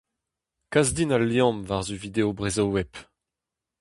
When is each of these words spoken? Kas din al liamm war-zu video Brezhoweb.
Kas 0.71 0.89
din 0.95 1.15
al 1.17 1.23
liamm 1.29 1.57
war-zu 1.69 1.95
video 2.03 2.27
Brezhoweb. 2.37 2.91